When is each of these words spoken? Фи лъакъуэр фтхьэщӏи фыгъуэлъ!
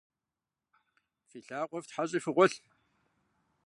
Фи 1.29 1.39
лъакъуэр 1.47 1.83
фтхьэщӏи 1.85 2.19
фыгъуэлъ! 2.23 2.57